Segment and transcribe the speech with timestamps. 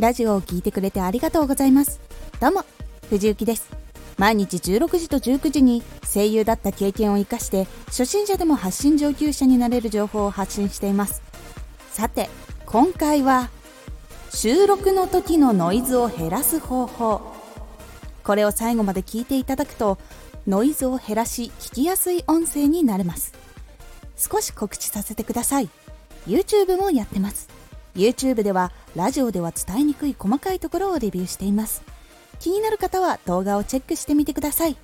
[0.00, 2.00] ラジオを聴いてくれてありがとうございます。
[2.40, 2.64] どうも
[3.10, 3.68] 藤幸です。
[4.16, 11.20] 毎日16時と19時に声優だった経験を生かして初心者でも発信上級者になれる情報を発信しています。
[11.90, 12.30] さて
[12.64, 13.50] 今回は
[14.30, 17.20] 収録の時のノイズを減らす方法。
[18.24, 19.98] これを最後まで聞いていただくと
[20.46, 23.34] ノイズを減らし聞きやすい音声になれます。
[24.16, 25.68] 少し告知させてください。
[26.26, 27.59] YouTube もやってます。
[27.94, 31.82] YouTube ではラジオでは伝えにくい細かいところをレビューしています。
[32.38, 34.76] 気になる方は動画をチェックしてみてください。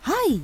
[0.00, 0.40] はい。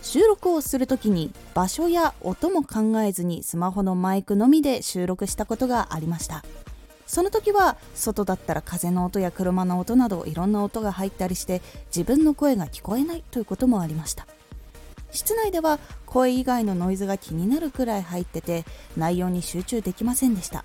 [0.00, 6.44] 収録をするときに場所や音も考えずにスマホのマイクのみで収録したことがありました。
[7.06, 14.26] その時は外だったら風の音や車の音などいろんな音が入ったりして自分の声が聞こえないということもありました。
[15.10, 18.64] 室内では声以外のノイズが気になるくらい入ってて
[18.96, 20.64] 内容に集中できませんでした。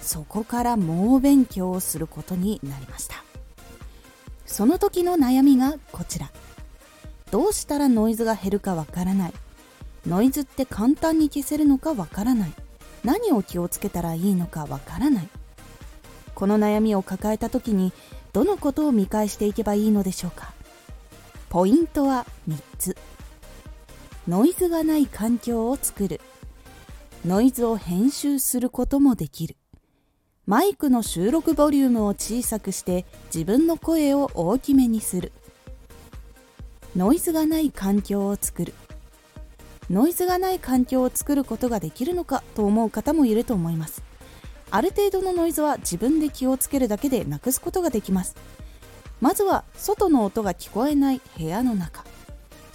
[0.00, 3.24] そこから猛勉強をすることになりました。
[4.44, 6.30] その時の悩みがこちら。
[7.30, 9.32] どうしたらノイズが減るかわからない。
[10.06, 12.52] ノイズって簡単に消せるのかわからない。
[13.04, 15.28] 何を気をつけたらいいのかわからない。
[16.34, 17.92] この悩みを抱えた時に
[18.32, 20.52] どのことを見返していけばいいのでしょうか。
[21.48, 22.96] ポイントは3つ。
[24.28, 26.20] ノイズがない環境を作る。
[27.24, 29.56] ノイズを編集することもできる。
[30.46, 35.30] マイクの収録ボリュームを小さくして自分の声を大きめにする。
[36.96, 38.74] ノイズがない環境を作る。
[39.90, 44.02] ノイズがない環境を作ることができるのかと思う方もいると思います。
[44.72, 48.34] ある程度のノイズは自分で気をつけるだけでなくすことができます。
[49.20, 52.04] まずは外の音が聞こえない部屋の中。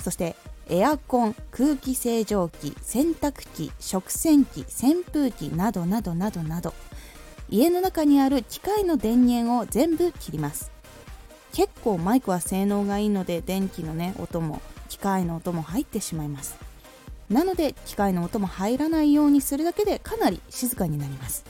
[0.02, 0.38] そして
[0.70, 6.74] エアコン空気清浄機洗濯機食洗機扇風機などなどなどなど。
[7.50, 10.72] 家の中にある機械の電源を全部切ります。
[11.52, 16.56] 結構マイクは性能がいいので電気のね音も機械の音も入ってしまいます。
[17.30, 21.44] なので機械の音も入らないようにするだけでかなり静かになります。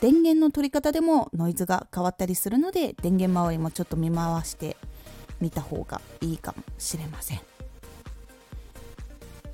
[0.00, 4.76] 電源の取り方でもノイズが変わったりするので電源周りもちょっと見回して
[5.40, 7.40] みた方がいいかもしれません。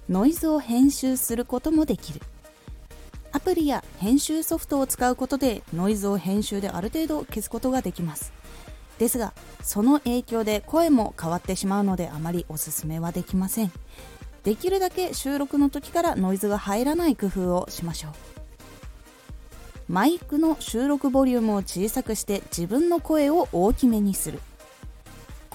[0.09, 2.21] ノイズを編集することもできる。
[3.33, 8.33] アプリや編集ソフトを使うことでノイズを編集である程度消すことができます。
[8.99, 13.73] ですがその影響で声も変わってしまうのであまりおすすめはできません。
[14.45, 18.13] できるだけ収録の時からノイズが入らない工夫をしましょう。
[19.89, 24.41] マイクの収録ボリュームを小さくして自分の声を大きめにする。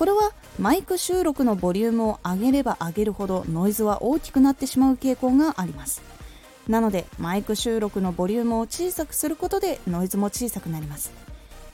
[0.01, 6.01] これはマイク収録のボリュームを上げれば上げるほどノイズは大きくなってしまう傾向があります。
[6.67, 11.11] なのでマイク収録のボリュームを小さくすることでノイズも小さくなります。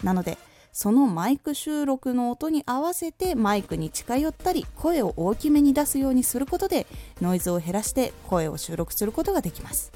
[0.04, 0.38] なので
[0.74, 6.86] そのマイク収録の音に合わせてマイクに近寄ったり声を大きめに出すようにすることで
[7.22, 9.94] ノイズを減らして声を収録することができます。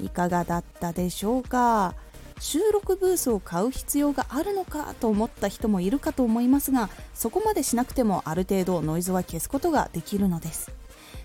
[0.00, 1.96] いかがだったでしょうか？
[2.40, 10.72] 収録ブースを買う必要があるのかと思った人もいるかと思いますがそこまでしなくてもある程度ノイズは消すことができるのです。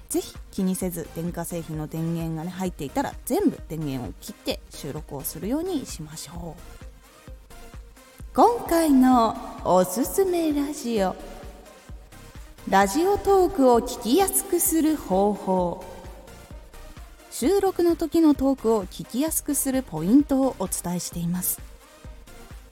[0.10, 6.84] ぜひ気にせず電化製品の電源が、ね、入っていたら全部電源を切って収録をするようにしましょう。
[8.36, 11.16] 今回のおすすめラジオ。
[12.70, 15.93] ラジオトークを聞きやすくする方法。
[17.36, 21.60] 収録の時のトークを聞きやすくするポイントをお伝えしています。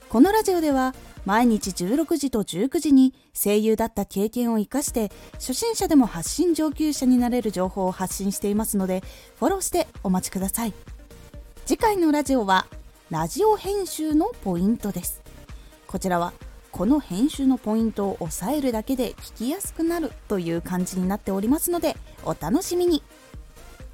[0.08, 0.94] このラジオでは
[1.26, 9.02] 毎日16時と19時に声優だった経験を生かして初心者でも発信上級者になれる情報を発信していますので
[9.40, 10.74] フォローしてお待ちください。
[11.66, 12.68] 次回のラジオは
[13.10, 15.24] ラジオ編集のポイントです。
[15.88, 16.34] こちらは
[16.72, 23.02] この編集のポイントを押さえるだけで聞きやすくなるという感じになっておりますのでお楽しみに。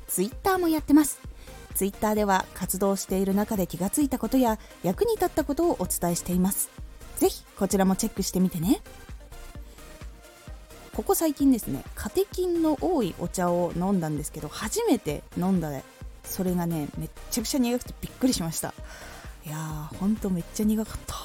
[0.08, 1.20] ツイッターもやってます。
[1.76, 6.70] ツイッターでは活動している中で気がついたことや役に立ったことをお伝えしています。
[7.18, 8.82] ぜひこちらもチェックしてみてね。
[10.96, 15.84] ここ最近ですねカテキンの多いお茶を飲んだんですけど初めて飲んだで
[16.24, 18.74] それがねめっちゃくちゃ苦くてびっくりしました。
[19.46, 21.16] いやーほんとめっちゃ苦かった。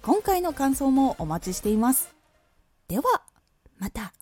[0.00, 2.14] 今回の感想もお待ちしています。
[2.88, 3.04] では
[3.78, 4.14] また。